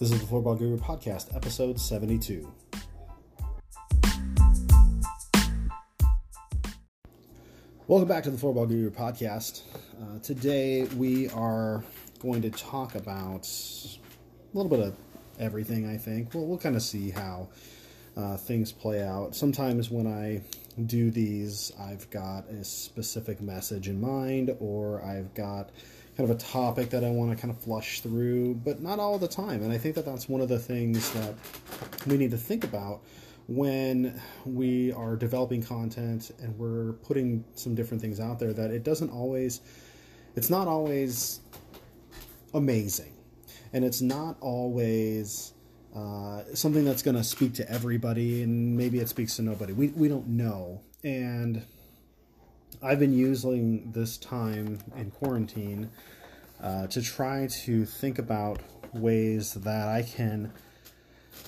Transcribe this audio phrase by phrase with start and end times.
[0.00, 2.50] This is the Floorball Guru Podcast, episode 72.
[7.86, 9.60] Welcome back to the Floorball Guru Podcast.
[10.00, 11.84] Uh, today we are
[12.18, 14.96] going to talk about a little bit of
[15.38, 16.32] everything, I think.
[16.32, 17.50] Well, we'll kind of see how
[18.16, 19.36] uh, things play out.
[19.36, 20.40] Sometimes when I
[20.86, 25.68] do these, I've got a specific message in mind, or I've got
[26.16, 29.18] kind of a topic that I want to kind of flush through, but not all
[29.18, 29.62] the time.
[29.62, 31.34] And I think that that's one of the things that
[32.06, 33.02] we need to think about
[33.46, 38.84] when we are developing content and we're putting some different things out there that it
[38.84, 39.60] doesn't always
[40.36, 41.40] it's not always
[42.54, 43.12] amazing.
[43.72, 45.52] And it's not always
[45.94, 49.72] uh, something that's going to speak to everybody and maybe it speaks to nobody.
[49.72, 50.82] We, we don't know.
[51.02, 51.64] And
[52.82, 55.90] i've been using this time in quarantine
[56.62, 58.60] uh, to try to think about
[58.92, 60.52] ways that i can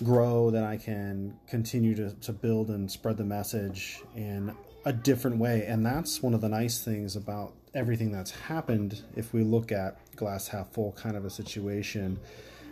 [0.02, 5.38] grow, that I can continue to, to build and spread the message in a different
[5.38, 5.64] way.
[5.66, 9.02] And that's one of the nice things about everything that's happened.
[9.16, 12.18] If we look at glass half full kind of a situation,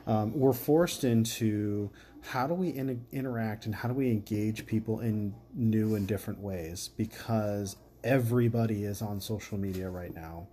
[0.06, 1.90] um, we're forced into
[2.22, 6.40] how do we in- interact and how do we engage people in new and different
[6.40, 10.46] ways because everybody is on social media right now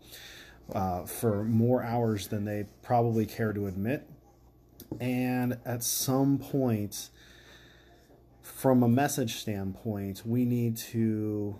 [0.73, 4.07] uh, for more hours than they probably care to admit
[4.99, 7.09] and at some point,
[8.41, 11.59] from a message standpoint, we need to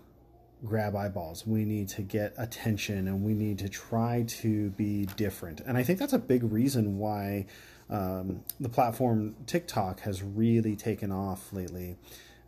[0.65, 1.45] grab eyeballs.
[1.45, 5.61] We need to get attention and we need to try to be different.
[5.61, 7.45] And I think that's a big reason why
[7.89, 11.97] um, the platform TikTok has really taken off lately.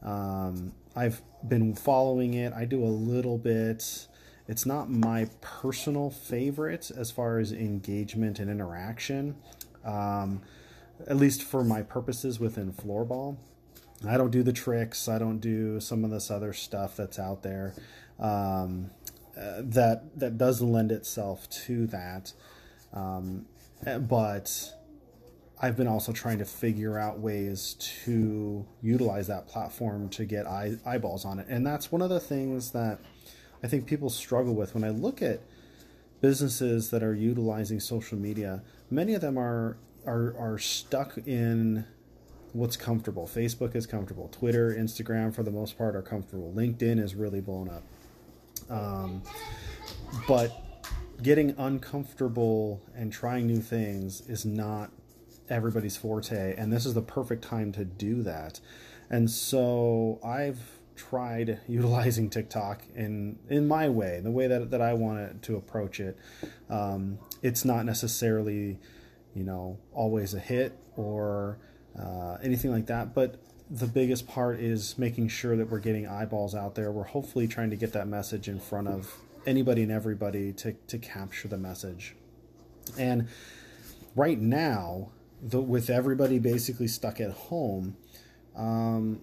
[0.03, 4.08] Um, I've been following it, I do a little bit.
[4.47, 9.36] It's not my personal favorite as far as engagement and interaction.
[9.86, 10.42] Um,
[11.08, 13.38] at least for my purposes within floorball.
[14.08, 15.08] I don't do the tricks.
[15.08, 17.73] I don't do some of this other stuff that's out there
[18.20, 18.92] um,
[19.38, 22.33] uh, that that does lend itself to that.
[22.93, 23.45] Um,
[23.99, 24.73] but
[25.61, 27.75] I've been also trying to figure out ways
[28.05, 32.20] to utilize that platform to get eye, eyeballs on it, and that's one of the
[32.20, 32.99] things that
[33.64, 35.42] I think people struggle with when I look at
[36.21, 38.64] businesses that are utilizing social media.
[38.89, 41.86] Many of them are are are stuck in
[42.53, 43.27] what's comfortable.
[43.27, 44.30] Facebook is comfortable.
[44.30, 46.52] Twitter, Instagram, for the most part, are comfortable.
[46.55, 47.83] LinkedIn is really blown up.
[48.70, 49.21] Um,
[50.27, 50.52] but
[51.21, 54.91] getting uncomfortable and trying new things is not
[55.49, 58.60] everybody's forte, and this is the perfect time to do that.
[59.10, 60.60] And so I've
[60.95, 65.99] tried utilizing TikTok in in my way, the way that that I want to approach
[65.99, 66.17] it.
[66.70, 68.80] Um, it's not necessarily
[69.33, 71.58] you know, always a hit or
[71.98, 73.14] uh, anything like that.
[73.14, 73.39] But
[73.70, 76.92] the biggest part is making sure that we're getting eyeballs out there.
[76.92, 79.15] We're hopefully trying to get that message in front of
[79.45, 82.15] anybody and everybody to, to capture the message.
[82.98, 83.27] And
[84.15, 85.11] right now,
[85.42, 87.95] the, with everybody basically stuck at home,
[88.55, 89.22] um,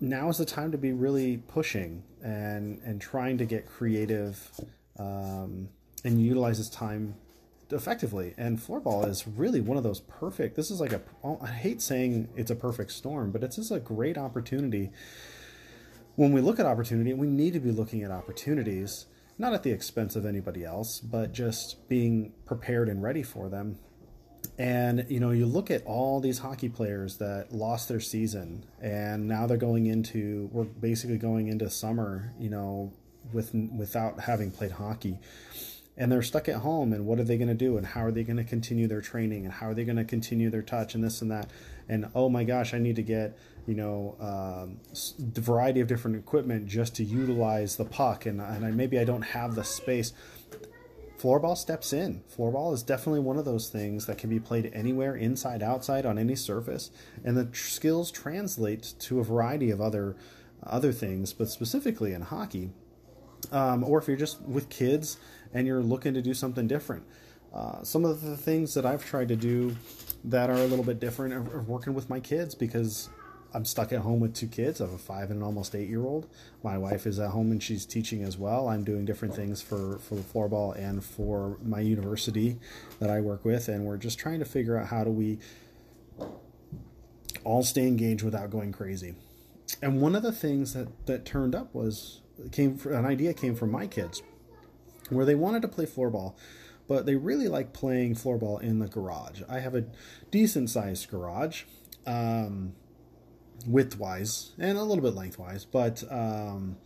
[0.00, 4.50] now is the time to be really pushing and and trying to get creative
[4.98, 5.68] um,
[6.04, 7.14] and utilize this time
[7.70, 8.34] effectively.
[8.36, 10.56] And floorball is really one of those perfect.
[10.56, 11.00] This is like a.
[11.42, 14.90] I hate saying it's a perfect storm, but it's just a great opportunity.
[16.16, 19.06] When we look at opportunity, we need to be looking at opportunities,
[19.36, 23.78] not at the expense of anybody else, but just being prepared and ready for them.
[24.56, 29.26] And you know, you look at all these hockey players that lost their season, and
[29.26, 30.48] now they're going into.
[30.52, 32.92] We're basically going into summer, you know,
[33.32, 35.18] with without having played hockey.
[35.96, 37.76] And they're stuck at home and what are they going to do?
[37.76, 39.44] And how are they going to continue their training?
[39.44, 40.96] And how are they going to continue their touch?
[40.96, 41.50] And this and that.
[41.88, 44.80] And oh my gosh i need to get you know um,
[45.18, 48.26] variety of different equipment just to utilize the puck.
[48.26, 50.12] And, and I, maybe i don't have the space
[51.24, 55.16] floorball steps in floorball is definitely one of those things that can be played anywhere
[55.16, 56.90] inside outside on any surface
[57.24, 60.16] and the tr- skills translate to a variety of other
[60.62, 62.70] other things but specifically in hockey
[63.52, 65.18] um, or if you're just with kids
[65.52, 67.04] and you're looking to do something different.
[67.52, 69.76] Uh, some of the things that I've tried to do
[70.24, 73.08] that are a little bit different are, are, working with my kids because
[73.54, 74.80] I'm stuck at home with two kids.
[74.80, 76.28] I have a five and an almost eight year old.
[76.64, 78.68] My wife is at home and she's teaching as well.
[78.68, 82.58] I'm doing different things for, for the floorball and for my university
[82.98, 83.68] that I work with.
[83.68, 85.38] And we're just trying to figure out how do we
[87.44, 89.14] all stay engaged without going crazy.
[89.80, 93.70] And one of the things that, that turned up was came an idea came from
[93.70, 94.20] my kids
[95.08, 96.34] where they wanted to play floorball
[96.86, 99.42] but they really like playing floorball in the garage.
[99.48, 99.84] I have a
[100.30, 101.64] decent sized garage,
[102.06, 102.74] um,
[103.68, 106.76] widthwise and a little bit lengthwise, but um,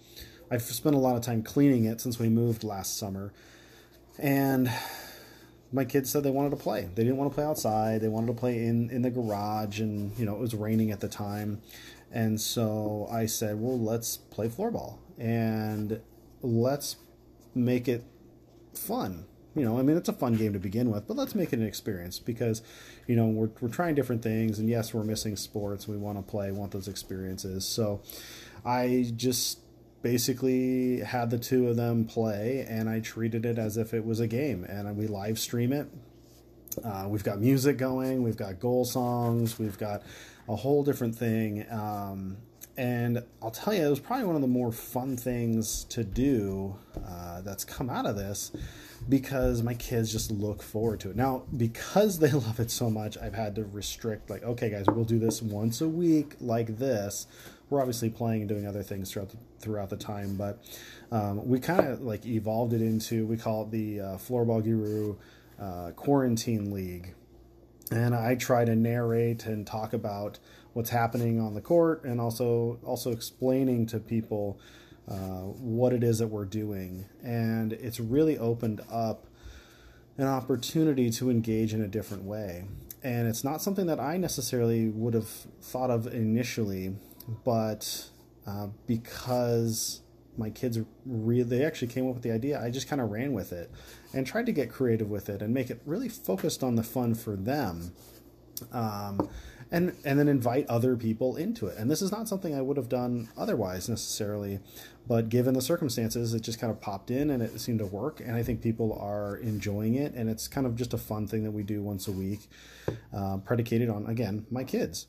[0.50, 3.32] I've spent a lot of time cleaning it since we moved last summer.
[4.18, 4.70] And
[5.72, 6.88] my kids said they wanted to play.
[6.94, 8.00] They didn't want to play outside.
[8.00, 11.00] They wanted to play in, in the garage, and you know it was raining at
[11.00, 11.60] the time.
[12.10, 16.00] And so I said, well, let's play floorball and
[16.40, 16.96] let's
[17.54, 18.02] make it
[18.72, 19.26] fun.
[19.58, 21.58] You know, I mean, it's a fun game to begin with, but let's make it
[21.58, 22.62] an experience because,
[23.06, 24.58] you know, we're, we're trying different things.
[24.58, 25.88] And yes, we're missing sports.
[25.88, 27.66] We want to play, want those experiences.
[27.66, 28.00] So
[28.64, 29.60] I just
[30.02, 34.20] basically had the two of them play and I treated it as if it was
[34.20, 34.64] a game.
[34.64, 35.88] And we live stream it.
[36.84, 40.02] Uh, we've got music going, we've got goal songs, we've got
[40.48, 41.66] a whole different thing.
[41.70, 42.36] Um,
[42.76, 46.76] and I'll tell you, it was probably one of the more fun things to do
[47.04, 48.52] uh, that's come out of this
[49.08, 51.16] because my kids just look forward to it.
[51.16, 55.04] Now, because they love it so much, I've had to restrict, like, okay, guys, we'll
[55.04, 57.26] do this once a week like this.
[57.70, 60.62] We're obviously playing and doing other things throughout the, throughout the time, but
[61.12, 65.16] um, we kind of like evolved it into, we call it the uh, Floorball Guru
[65.60, 67.14] uh, Quarantine League.
[67.90, 70.38] And I try to narrate and talk about
[70.74, 74.60] what's happening on the court and also also explaining to people
[75.10, 77.06] uh, what it is that we're doing.
[77.22, 79.26] And it's really opened up
[80.16, 82.64] an opportunity to engage in a different way.
[83.02, 85.28] And it's not something that I necessarily would have
[85.60, 86.96] thought of initially,
[87.44, 88.08] but
[88.46, 90.00] uh, because
[90.36, 93.32] my kids really they actually came up with the idea i just kind of ran
[93.32, 93.70] with it
[94.14, 97.12] and tried to get creative with it and make it really focused on the fun
[97.12, 97.92] for them
[98.72, 99.28] um,
[99.70, 101.76] and and then invite other people into it.
[101.78, 104.60] And this is not something I would have done otherwise necessarily,
[105.06, 108.20] but given the circumstances, it just kind of popped in and it seemed to work.
[108.20, 111.44] And I think people are enjoying it, and it's kind of just a fun thing
[111.44, 112.48] that we do once a week,
[113.14, 115.06] uh, predicated on again my kids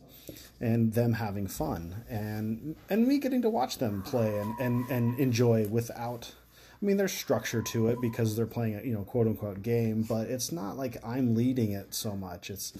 [0.62, 5.20] and them having fun and and me getting to watch them play and and, and
[5.20, 6.34] enjoy without
[6.82, 10.04] I mean, there's structure to it because they're playing a you know quote unquote game,
[10.04, 12.50] but it's not like I'm leading it so much.
[12.50, 12.74] It's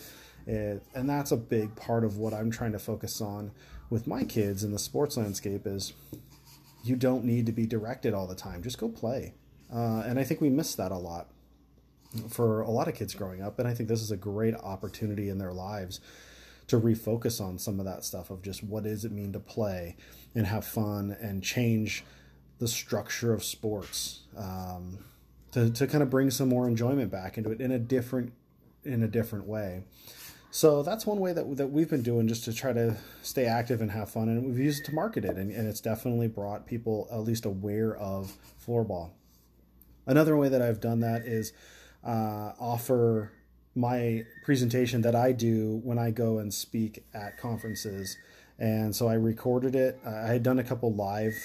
[0.50, 3.52] it, and that's a big part of what I'm trying to focus on
[3.90, 5.94] with my kids in the sports landscape is
[6.84, 8.64] you don't need to be directed all the time.
[8.64, 9.34] Just go play.
[9.72, 11.28] Uh, and I think we miss that a lot
[12.30, 13.60] for a lot of kids growing up.
[13.60, 16.00] And I think this is a great opportunity in their lives
[16.68, 19.96] to refocus on some of that stuff of just what does it mean to play
[20.34, 22.04] and have fun and change
[22.58, 24.98] the structure of sports um,
[25.52, 28.34] to, to kind of bring some more enjoyment back into it in a different
[28.84, 29.84] in a different way.
[30.52, 33.82] So that's one way that, that we've been doing just to try to stay active
[33.82, 34.30] and have fun.
[34.30, 35.38] And we've used it to market it.
[35.38, 38.36] And, and it's definitely brought people at least aware of
[38.66, 39.12] floorball.
[40.08, 41.54] Another way that I've done that is
[42.04, 43.32] uh, offer
[43.76, 48.18] my presentation that I do when I go and speak at conferences.
[48.58, 50.00] And so I recorded it.
[50.04, 51.36] I had done a couple live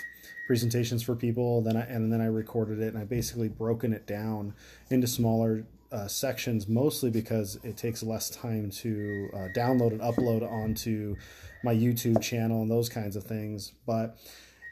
[0.47, 4.07] presentations for people, then I, and then I recorded it, and I basically broken it
[4.07, 4.55] down
[4.91, 10.43] into smaller uh, sections mostly because it takes less time to uh, download and upload
[10.51, 11.15] onto
[11.63, 13.73] my YouTube channel and those kinds of things.
[13.87, 14.19] But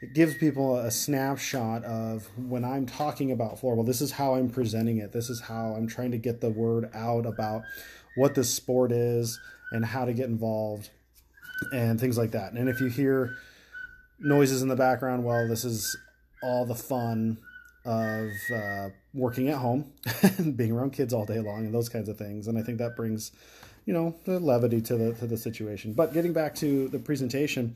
[0.01, 3.85] it gives people a snapshot of when I'm talking about floorball.
[3.85, 5.13] This is how I'm presenting it.
[5.13, 7.63] This is how I'm trying to get the word out about
[8.15, 9.39] what this sport is
[9.71, 10.89] and how to get involved
[11.71, 12.51] and things like that.
[12.51, 13.37] And if you hear
[14.19, 15.95] noises in the background, well, this is
[16.43, 17.37] all the fun
[17.85, 19.91] of uh, working at home
[20.37, 22.47] and being around kids all day long and those kinds of things.
[22.47, 23.31] And I think that brings,
[23.85, 25.93] you know, the levity to the to the situation.
[25.93, 27.75] But getting back to the presentation,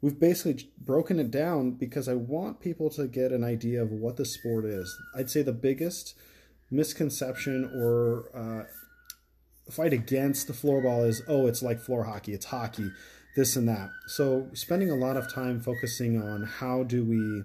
[0.00, 4.16] we've basically broken it down because I want people to get an idea of what
[4.16, 4.96] the sport is.
[5.16, 6.16] I'd say the biggest
[6.70, 8.64] misconception or uh,
[9.70, 12.90] fight against the floorball is, oh, it's like floor hockey, it's hockey,
[13.36, 13.90] this and that.
[14.06, 17.44] So spending a lot of time focusing on how do we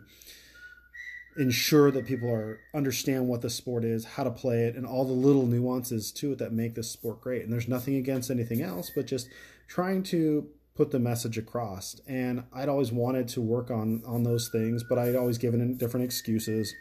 [1.40, 5.06] ensure that people are understand what the sport is, how to play it, and all
[5.06, 7.44] the little nuances to it that make this sport great.
[7.44, 9.30] And there's nothing against anything else, but just
[9.68, 12.00] trying to put the message across.
[12.08, 15.78] And I'd always wanted to work on on those things, but I'd always given in
[15.78, 16.76] different excuses.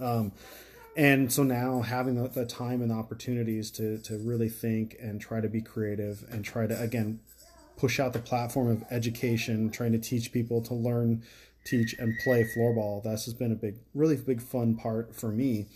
[0.00, 0.32] Um,
[0.96, 5.20] and so now having the, the time and the opportunities to to really think and
[5.20, 7.20] try to be creative and try to again
[7.76, 11.22] push out the platform of education, trying to teach people to learn
[11.66, 13.02] teach and play floorball.
[13.02, 15.66] This has been a big, really big fun part for me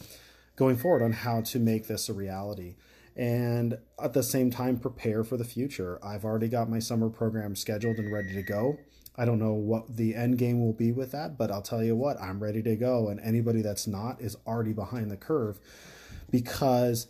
[0.56, 2.76] going forward on how to make this a reality.
[3.16, 5.98] And at the same time, prepare for the future.
[6.02, 8.78] I've already got my summer program scheduled and ready to go.
[9.16, 11.96] I don't know what the end game will be with that, but I'll tell you
[11.96, 13.08] what, I'm ready to go.
[13.08, 15.58] And anybody that's not is already behind the curve
[16.30, 17.06] because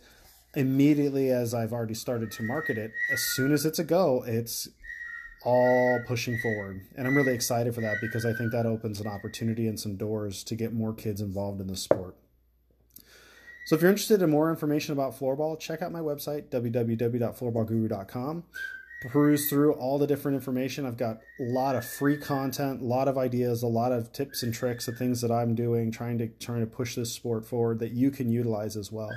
[0.55, 4.67] immediately as I've already started to market it, as soon as it's a go, it's
[5.43, 6.81] all pushing forward.
[6.95, 9.95] And I'm really excited for that because I think that opens an opportunity and some
[9.95, 12.15] doors to get more kids involved in the sport.
[13.65, 18.43] So if you're interested in more information about floorball, check out my website, www.floorballguru.com.
[19.07, 20.85] Peruse through all the different information.
[20.85, 24.43] I've got a lot of free content, a lot of ideas, a lot of tips
[24.43, 27.79] and tricks of things that I'm doing, trying to trying to push this sport forward
[27.79, 29.09] that you can utilize as well.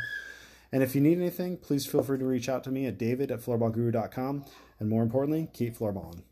[0.73, 3.31] And if you need anything, please feel free to reach out to me at david
[3.31, 4.47] at floorballguru.com.
[4.79, 6.23] And more importantly, keep floorballing.